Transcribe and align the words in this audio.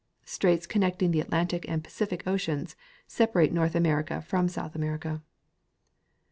Straits 0.25 0.65
con 0.65 0.81
necting 0.81 1.11
the 1.11 1.19
Atlantic 1.19 1.63
and 1.69 1.83
Pacific 1.83 2.25
oceans 2.25 2.75
separate 3.05 3.51
North 3.53 3.75
America 3.75 4.19
from 4.23 4.47
South 4.47 4.73
America. 4.73 5.21